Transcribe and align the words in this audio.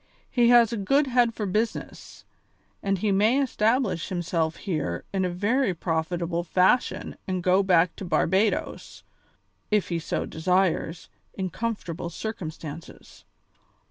He 0.31 0.47
has 0.49 0.73
a 0.73 0.77
good 0.77 1.05
head 1.05 1.35
for 1.35 1.45
business, 1.45 2.25
and 2.81 2.97
he 2.97 3.11
may 3.11 3.39
establish 3.39 4.09
himself 4.09 4.55
here 4.55 5.03
in 5.13 5.25
a 5.25 5.29
very 5.29 5.75
profitable 5.75 6.43
fashion 6.43 7.17
and 7.27 7.43
go 7.43 7.61
back 7.61 7.95
to 7.97 8.03
Barbadoes, 8.05 9.03
if 9.69 9.89
he 9.89 9.99
so 9.99 10.25
desires, 10.25 11.07
in 11.35 11.51
comfortable 11.51 12.09
circumstances. 12.09 13.25